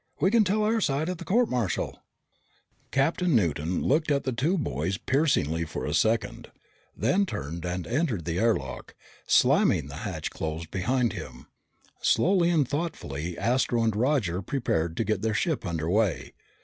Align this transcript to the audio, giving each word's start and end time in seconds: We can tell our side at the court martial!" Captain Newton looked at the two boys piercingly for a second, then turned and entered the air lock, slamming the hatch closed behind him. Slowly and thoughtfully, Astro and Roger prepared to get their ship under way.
We 0.19 0.31
can 0.31 0.43
tell 0.43 0.63
our 0.63 0.81
side 0.81 1.09
at 1.09 1.19
the 1.19 1.23
court 1.25 1.47
martial!" 1.47 2.01
Captain 2.89 3.35
Newton 3.35 3.83
looked 3.83 4.09
at 4.09 4.23
the 4.23 4.31
two 4.31 4.57
boys 4.57 4.97
piercingly 4.97 5.63
for 5.63 5.85
a 5.85 5.93
second, 5.93 6.49
then 6.97 7.23
turned 7.27 7.65
and 7.65 7.85
entered 7.85 8.25
the 8.25 8.39
air 8.39 8.55
lock, 8.55 8.95
slamming 9.27 9.89
the 9.89 9.97
hatch 9.97 10.31
closed 10.31 10.71
behind 10.71 11.13
him. 11.13 11.45
Slowly 12.01 12.49
and 12.49 12.67
thoughtfully, 12.67 13.37
Astro 13.37 13.83
and 13.83 13.95
Roger 13.95 14.41
prepared 14.41 14.97
to 14.97 15.03
get 15.03 15.21
their 15.21 15.35
ship 15.35 15.67
under 15.67 15.87
way. 15.87 16.33